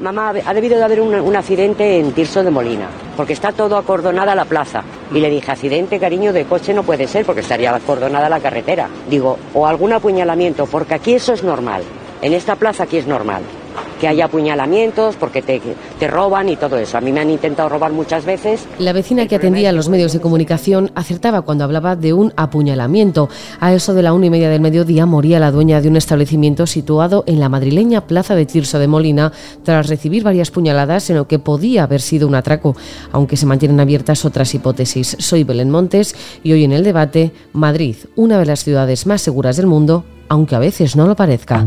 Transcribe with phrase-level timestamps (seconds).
[0.00, 4.34] Mamá, ha debido de haber un, accidente en Tirso de Molina, porque está todo acordonada
[4.34, 4.84] la plaza.
[5.12, 8.88] Y le dije, accidente, cariño, de coche no puede ser, porque estaría acordonada la carretera.
[9.10, 11.82] Digo, o algún apuñalamiento, porque aquí eso es normal.
[12.22, 13.42] En esta plaza aquí es normal
[13.98, 15.60] que haya apuñalamientos porque te,
[15.98, 16.98] te, roban y todo eso.
[16.98, 18.66] A mí me han intentado robar muchas veces.
[18.78, 23.28] La vecina que atendía a los medios de comunicación acertaba cuando hablaba de un apuñalamiento.
[23.60, 26.66] A eso de la una y media del mediodía moría la dueña de un establecimiento
[26.66, 29.32] situado en la madrileña plaza de Tirso de Molina
[29.64, 32.76] tras recibir varias puñaladas en lo que podía haber sido un atraco,
[33.12, 35.16] aunque se mantienen abiertas otras hipótesis.
[35.18, 39.56] Soy Belén Montes y hoy en el debate, Madrid, una de las ciudades más seguras
[39.56, 41.66] del mundo, aunque a veces no lo parezca.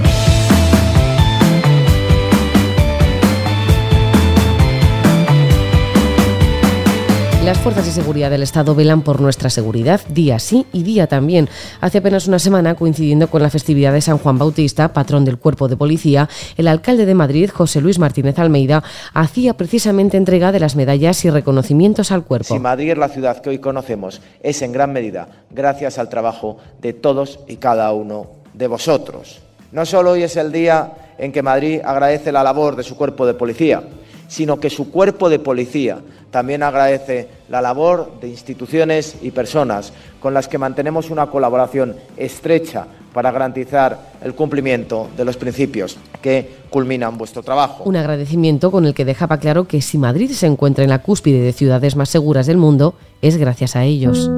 [7.51, 11.49] Las fuerzas de seguridad del Estado velan por nuestra seguridad día sí y día también.
[11.81, 15.67] Hace apenas una semana, coincidiendo con la festividad de San Juan Bautista, patrón del cuerpo
[15.67, 20.77] de policía, el alcalde de Madrid, José Luis Martínez Almeida, hacía precisamente entrega de las
[20.77, 22.53] medallas y reconocimientos al cuerpo.
[22.53, 26.57] Si Madrid es la ciudad que hoy conocemos, es en gran medida gracias al trabajo
[26.81, 29.41] de todos y cada uno de vosotros.
[29.73, 33.25] No solo hoy es el día en que Madrid agradece la labor de su cuerpo
[33.25, 33.83] de policía,
[34.31, 35.99] sino que su cuerpo de policía
[36.31, 42.87] también agradece la labor de instituciones y personas con las que mantenemos una colaboración estrecha
[43.13, 47.83] para garantizar el cumplimiento de los principios que culminan vuestro trabajo.
[47.83, 51.41] Un agradecimiento con el que dejaba claro que si Madrid se encuentra en la cúspide
[51.41, 54.31] de ciudades más seguras del mundo, es gracias a ellos.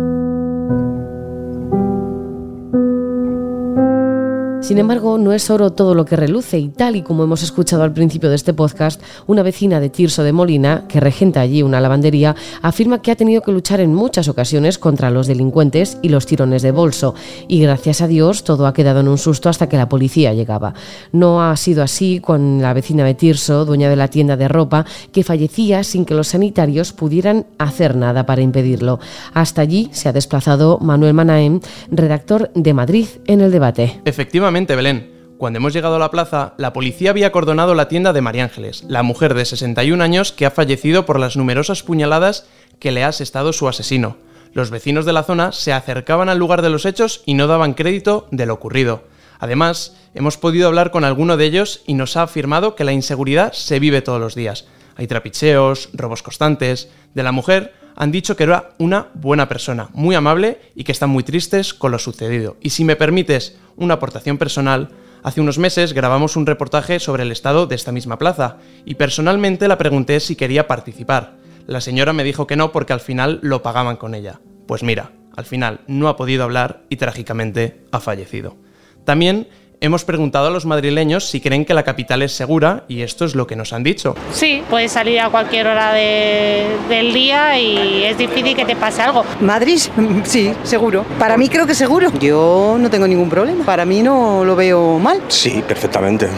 [4.64, 7.84] Sin embargo, no es oro todo lo que reluce y tal y como hemos escuchado
[7.84, 11.82] al principio de este podcast, una vecina de Tirso de Molina, que regenta allí una
[11.82, 16.26] lavandería, afirma que ha tenido que luchar en muchas ocasiones contra los delincuentes y los
[16.26, 17.14] tirones de bolso.
[17.50, 20.74] Y gracias a Dios todo ha quedado en un susto hasta que la policía llegaba.
[21.12, 24.86] No ha sido así con la vecina de Tirso, dueña de la tienda de ropa,
[25.12, 29.02] que fallecía sin que los sanitarios pudieran hacer nada para impedirlo.
[29.34, 31.60] Hasta allí se ha desplazado Manuel Manaem,
[31.92, 34.00] redactor de Madrid en el debate.
[34.06, 35.34] Efectivamente, Belén.
[35.40, 38.84] Cuando hemos llegado a la plaza, la policía había acordonado la tienda de María Ángeles,
[38.88, 42.46] la mujer de 61 años que ha fallecido por las numerosas puñaladas
[42.80, 44.18] que le ha asestado su asesino.
[44.54, 47.74] Los vecinos de la zona se acercaban al lugar de los hechos y no daban
[47.74, 49.06] crédito de lo ocurrido.
[49.40, 53.54] Además, hemos podido hablar con alguno de ellos y nos ha afirmado que la inseguridad
[53.54, 54.66] se vive todos los días.
[54.96, 56.90] Hay trapicheos, robos constantes.
[57.16, 61.10] De la mujer han dicho que era una buena persona, muy amable y que están
[61.10, 62.58] muy tristes con lo sucedido.
[62.62, 64.90] Y si me permites una aportación personal,
[65.24, 69.68] hace unos meses grabamos un reportaje sobre el estado de esta misma plaza y personalmente
[69.68, 71.36] la pregunté si quería participar.
[71.68, 74.42] La señora me dijo que no porque al final lo pagaban con ella.
[74.68, 78.58] Pues mira, al final no ha podido hablar y trágicamente ha fallecido.
[79.06, 79.48] También
[79.84, 83.36] Hemos preguntado a los madrileños si creen que la capital es segura y esto es
[83.36, 84.16] lo que nos han dicho.
[84.32, 89.26] Sí, puedes salir a cualquier hora del día y es difícil que te pase algo.
[89.42, 89.78] Madrid,
[90.24, 91.04] sí, seguro.
[91.20, 92.14] Para mí creo que seguro.
[92.22, 93.66] Yo no tengo ningún problema.
[93.66, 95.22] Para mí no lo veo mal.
[95.28, 96.30] Sí, perfectamente.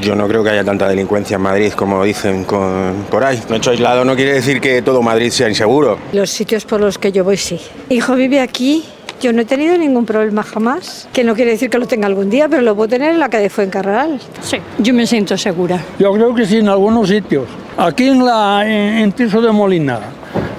[0.00, 3.38] Yo no creo que haya tanta delincuencia en Madrid como dicen por ahí.
[3.50, 5.98] No hecho aislado no quiere decir que todo Madrid sea inseguro.
[6.14, 7.60] Los sitios por los que yo voy sí.
[7.90, 8.82] Hijo vive aquí
[9.20, 12.30] yo no he tenido ningún problema jamás, que no quiere decir que lo tenga algún
[12.30, 14.20] día, pero lo puedo tener en la calle Fuencarral.
[14.40, 15.82] Sí, yo me siento segura.
[15.98, 17.46] Yo creo que sí, en algunos sitios.
[17.76, 20.00] Aquí en, la, en, Tirso de Molina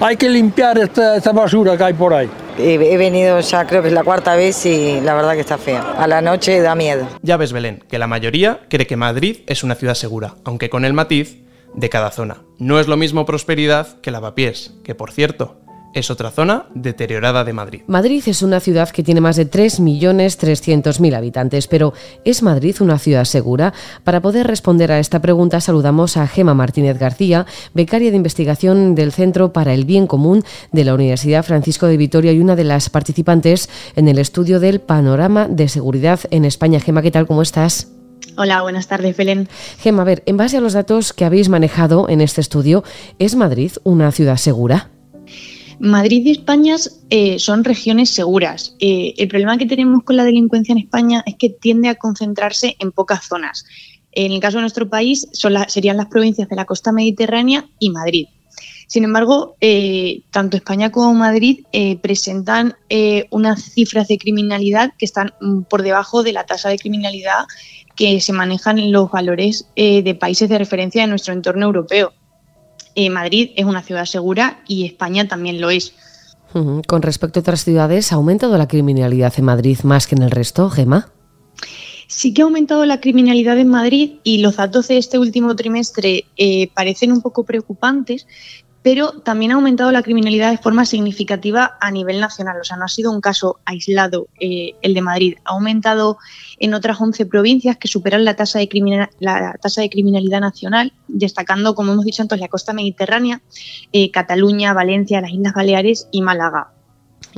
[0.00, 2.28] hay que limpiar esta, basura que hay por ahí.
[2.58, 5.94] He, venido ya creo que es la cuarta vez y la verdad que está fea.
[5.98, 7.06] A la noche da miedo.
[7.22, 10.84] Ya ves, Belén, que la mayoría cree que Madrid es una ciudad segura, aunque con
[10.84, 11.38] el matiz
[11.74, 12.38] de cada zona.
[12.58, 15.58] No es lo mismo prosperidad que lavapiés, que por cierto,
[15.92, 17.82] es otra zona deteriorada de Madrid.
[17.86, 23.24] Madrid es una ciudad que tiene más de 3.300.000 habitantes, pero ¿es Madrid una ciudad
[23.24, 23.72] segura?
[24.04, 29.12] Para poder responder a esta pregunta saludamos a Gema Martínez García, becaria de investigación del
[29.12, 32.90] Centro para el Bien Común de la Universidad Francisco de Vitoria y una de las
[32.90, 36.80] participantes en el estudio del panorama de seguridad en España.
[36.80, 37.26] Gema, ¿qué tal?
[37.26, 37.88] ¿Cómo estás?
[38.38, 39.48] Hola, buenas tardes, Belén.
[39.78, 42.84] Gema, a ver, en base a los datos que habéis manejado en este estudio,
[43.18, 44.90] ¿es Madrid una ciudad segura?
[45.78, 46.76] Madrid y España
[47.10, 48.74] eh, son regiones seguras.
[48.80, 52.76] Eh, el problema que tenemos con la delincuencia en España es que tiende a concentrarse
[52.78, 53.66] en pocas zonas.
[54.12, 55.28] En el caso de nuestro país
[55.68, 58.26] serían las provincias de la costa mediterránea y Madrid.
[58.86, 61.64] Sin embargo, eh, tanto España como Madrid
[62.00, 62.76] presentan
[63.30, 67.44] unas cifras de criminalidad que están mm, por debajo de la tasa de criminalidad
[67.94, 72.14] que se manejan en los valores de países de referencia de nuestro entorno europeo.
[72.96, 75.92] Eh, Madrid es una ciudad segura y España también lo es.
[76.86, 80.30] Con respecto a otras ciudades, ¿ha aumentado la criminalidad en Madrid más que en el
[80.30, 81.10] resto, Gema?
[82.08, 86.24] Sí que ha aumentado la criminalidad en Madrid y los datos de este último trimestre
[86.38, 88.26] eh, parecen un poco preocupantes,
[88.86, 92.60] pero también ha aumentado la criminalidad de forma significativa a nivel nacional.
[92.60, 95.34] O sea, no ha sido un caso aislado eh, el de Madrid.
[95.44, 96.18] Ha aumentado
[96.60, 101.74] en otras 11 provincias que superan la tasa, de la tasa de criminalidad nacional, destacando,
[101.74, 103.42] como hemos dicho antes, la costa mediterránea,
[103.92, 106.68] eh, Cataluña, Valencia, las Islas Baleares y Málaga.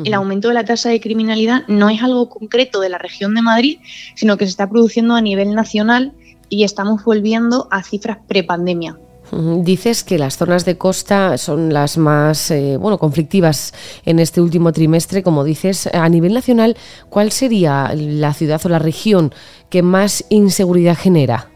[0.04, 3.40] El aumento de la tasa de criminalidad no es algo concreto de la región de
[3.40, 3.78] Madrid,
[4.16, 6.12] sino que se está produciendo a nivel nacional
[6.50, 8.98] y estamos volviendo a cifras prepandemia.
[9.30, 13.74] Dices que las zonas de costa son las más eh, bueno, conflictivas
[14.06, 15.22] en este último trimestre.
[15.22, 16.76] Como dices, a nivel nacional,
[17.10, 19.34] ¿cuál sería la ciudad o la región
[19.68, 21.50] que más inseguridad genera?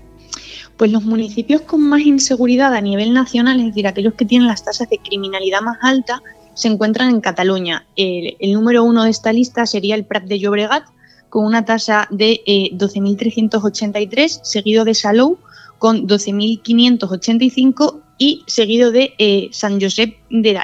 [0.77, 4.65] Pues los municipios con más inseguridad a nivel nacional, es decir, aquellos que tienen las
[4.65, 6.21] tasas de criminalidad más altas,
[6.55, 7.87] se encuentran en Cataluña.
[7.97, 10.85] El, número uno de esta lista sería el Prat de Llobregat,
[11.31, 15.39] con una tasa de 12.383, eh, seguido de Salou
[15.83, 20.61] con 12.585 y seguido de eh, San Josep de,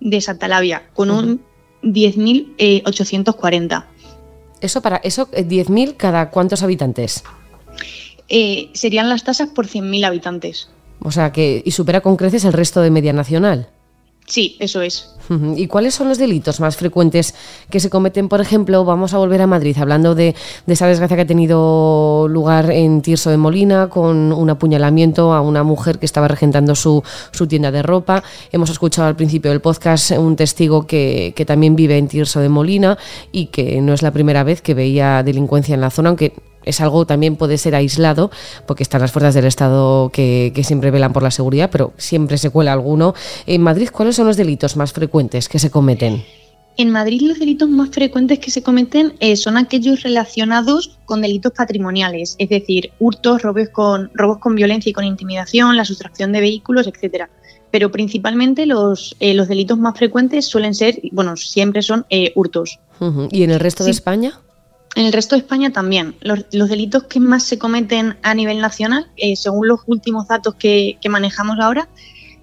[0.00, 1.40] de Santalavia con un
[1.84, 3.84] 10.840.
[4.60, 7.22] Eso para eso 10.000 eh, cada cuántos habitantes?
[8.28, 10.68] Eh, serían las tasas por 100.000 habitantes.
[10.98, 13.68] O sea que y supera con creces el resto de media nacional.
[14.26, 15.08] Sí, eso es.
[15.56, 17.34] ¿Y cuáles son los delitos más frecuentes
[17.70, 18.28] que se cometen?
[18.28, 20.34] Por ejemplo, vamos a volver a Madrid, hablando de,
[20.66, 25.62] esa desgracia que ha tenido lugar en Tirso de Molina, con un apuñalamiento a una
[25.62, 27.02] mujer que estaba regentando su,
[27.48, 28.22] tienda de ropa.
[28.52, 32.48] Hemos escuchado al principio del podcast un testigo que, que también vive en Tirso de
[32.48, 32.98] Molina
[33.32, 36.32] y que no es la primera vez que veía delincuencia en la zona, aunque
[36.64, 38.30] es algo también puede ser aislado,
[38.66, 42.50] porque están las fuerzas del Estado que, siempre velan por la seguridad, pero siempre se
[42.50, 43.14] cuela alguno.
[43.46, 46.22] En Madrid, ¿cuáles son los delitos más frecuentes que se cometen?
[46.76, 51.52] En Madrid los delitos más frecuentes que se cometen eh, son aquellos relacionados con delitos
[51.52, 56.40] patrimoniales, es decir, hurtos, robos con, robos con violencia y con intimidación, la sustracción de
[56.40, 57.28] vehículos, etcétera.
[57.70, 62.78] Pero principalmente los, eh, los delitos más frecuentes suelen ser, bueno, siempre son eh, hurtos.
[63.30, 64.38] ¿Y en el resto de España?
[64.94, 66.16] En el resto de España también.
[66.20, 70.98] Los, delitos que más se cometen a nivel nacional, eh, según los últimos datos que,
[71.08, 71.88] manejamos ahora,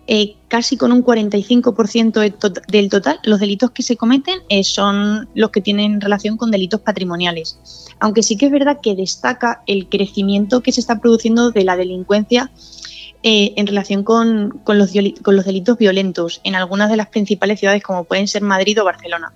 [0.07, 5.51] eh, casi con un 45% del total, los delitos que se cometen eh, son los
[5.51, 7.59] que tienen relación con delitos patrimoniales.
[7.99, 11.77] Aunque sí que es verdad que destaca el crecimiento que se está produciendo de la
[11.77, 12.51] delincuencia
[13.21, 18.41] en relación con los delitos violentos en algunas de las principales ciudades como pueden ser
[18.41, 19.33] Madrid o Barcelona.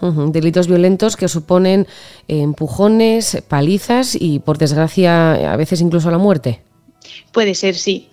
[0.00, 1.86] Delitos violentos que suponen
[2.28, 6.62] empujones, palizas y, por desgracia, a veces incluso la muerte.
[7.32, 8.08] Puede ser, sí.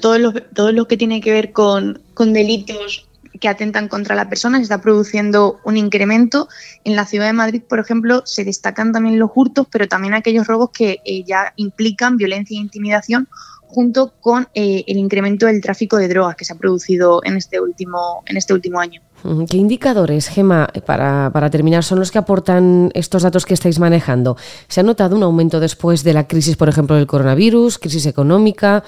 [0.00, 3.06] todo, lo, todo lo que tiene que ver con, delitos
[3.40, 6.48] que atentan contra la persona, se está produciendo un incremento.
[6.84, 10.46] En la ciudad de Madrid, por ejemplo, se destacan también los hurtos, pero también aquellos
[10.46, 13.28] robos que eh, ya implican violencia e intimidación
[13.70, 17.60] junto con eh, el incremento del tráfico de drogas que se ha producido en este
[17.60, 19.00] último, en este último año.
[19.48, 24.36] ¿Qué indicadores, Gema, para, para, terminar, son los que aportan estos datos que estáis manejando?
[24.66, 28.82] ¿Se ha notado un aumento después de la crisis, por ejemplo, del coronavirus, crisis económica?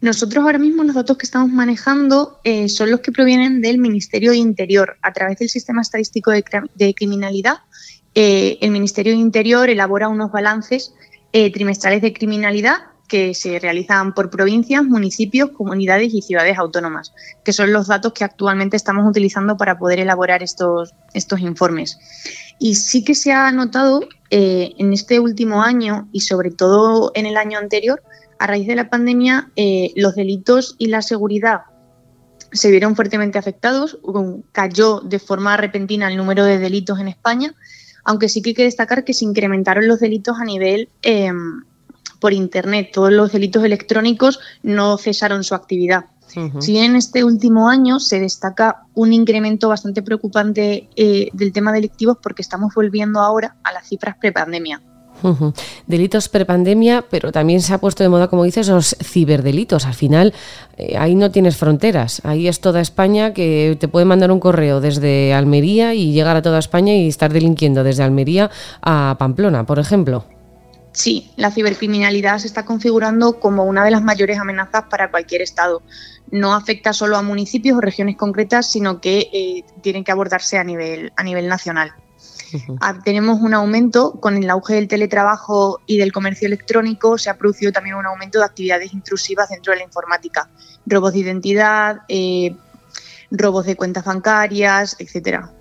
[0.00, 4.32] Nosotros ahora mismo los datos que estamos manejando eh, son los que provienen del Ministerio
[4.32, 7.58] de Interior a través del Sistema Estadístico de, Criminalidad.
[8.16, 10.92] Eh, el Ministerio de Interior elabora unos balances
[11.32, 17.12] trimestrales de criminalidad que se realizan por provincias, municipios, comunidades y ciudades autónomas,
[17.44, 21.98] que son los datos que actualmente estamos utilizando para poder elaborar estos, estos informes.
[22.60, 27.26] Y sí que se ha notado eh, en este último año y sobre todo en
[27.26, 28.00] el año anterior,
[28.38, 31.62] a raíz de la pandemia, eh, los delitos y la seguridad
[32.52, 33.98] se vieron fuertemente afectados,
[34.52, 37.54] cayó de forma repentina el número de delitos en España,
[38.04, 41.62] aunque sí que hay que destacar que se incrementaron los delitos a nivel em,
[42.20, 42.90] por Internet.
[42.92, 46.04] Todos los delitos electrónicos no cesaron su actividad.
[46.60, 52.18] Si en este último año se destaca un incremento bastante preocupante eh, del tema delictivos
[52.22, 54.80] porque estamos volviendo ahora a las cifras prepandemia.
[55.22, 55.52] Uh
[55.86, 59.84] Delitos prepandemia, pero también se ha puesto de moda, como dices, los ciberdelitos.
[59.84, 60.32] Al final,
[60.76, 62.22] eh, ahí no tienes fronteras.
[62.24, 66.42] Ahí es toda España que te puede mandar un correo desde Almería y llegar a
[66.42, 68.50] toda España y estar delinquiendo desde Almería
[68.82, 70.24] a Pamplona, por ejemplo.
[70.92, 75.82] Sí, la cibercriminalidad se está configurando como una de las mayores amenazas para cualquier Estado.
[76.30, 80.64] No afecta solo a municipios o regiones concretas, sino que eh, tienen que abordarse a
[80.64, 81.92] nivel, a nivel nacional.
[82.80, 87.38] Ah, tenemos un aumento con el auge del teletrabajo y del comercio electrónico, se ha
[87.38, 90.50] producido también un aumento de actividades intrusivas dentro de la informática,
[90.86, 92.56] robos de identidad, eh,
[93.30, 95.52] robos de cuentas bancarias, etcétera.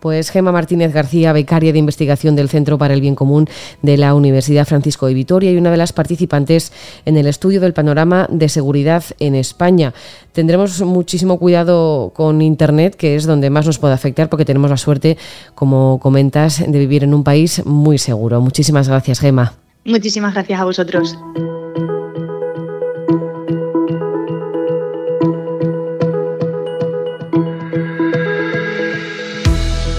[0.00, 3.48] Pues Gema Martínez García, becaria de investigación del Centro para el Bien Común
[3.82, 6.72] de la Universidad Francisco de Vitoria y una de las participantes
[7.04, 9.94] en el estudio del panorama de seguridad en España.
[10.32, 14.76] Tendremos muchísimo cuidado con Internet, que es donde más nos puede afectar, porque tenemos la
[14.76, 15.18] suerte,
[15.54, 18.40] como comentas, de vivir en un país muy seguro.
[18.40, 19.54] Muchísimas gracias, Gema.
[19.84, 21.18] Muchísimas gracias a vosotros.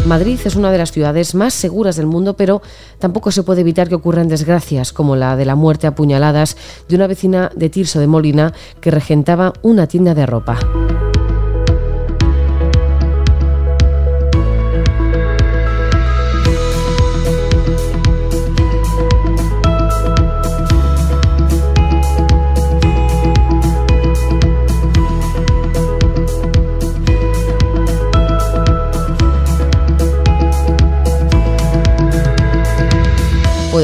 [0.10, 2.64] Madrid es una de las ciudades más seguras del mundo, pero
[2.98, 6.96] tampoco se puede evitar que ocurran desgracias, como la de la muerte a puñaladas de
[6.96, 8.52] una vecina de Tirso de Molina
[8.82, 10.58] que regentaba una tienda de ropa.